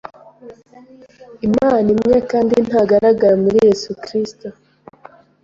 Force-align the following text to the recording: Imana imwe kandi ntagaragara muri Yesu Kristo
Imana 1.47 1.87
imwe 1.95 2.15
kandi 2.31 2.55
ntagaragara 2.67 3.35
muri 3.43 3.57
Yesu 3.67 3.89
Kristo 4.03 4.47